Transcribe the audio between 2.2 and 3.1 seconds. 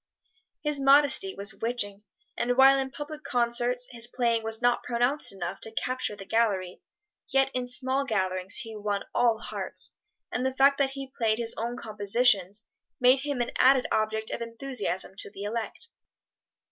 and while in